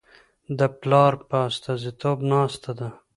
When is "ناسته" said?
2.33-2.71